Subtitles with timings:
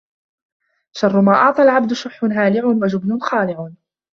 [0.91, 3.69] شَرُّ مَا أُعْطَى الْعَبْدُ شُحٌّ هَالِعٌ وَجُبْنٌ خَالِعٌ